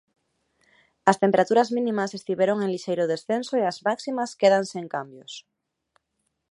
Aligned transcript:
As 1.09 1.19
temperaturas 1.23 1.69
mínimas 1.77 2.11
estiveron 2.19 2.57
en 2.59 2.69
lixeiro 2.73 3.05
descenso 3.13 3.53
e 3.57 3.63
as 3.71 3.77
máximas 3.87 4.29
quedan 4.41 4.63
sen 4.71 4.85
cambios. 4.95 5.33